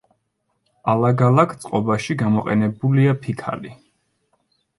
ალაგ-ალაგ 0.93 1.53
წყობაში 1.65 2.17
გამოყენებულია 2.23 3.15
ფიქალი. 3.27 3.77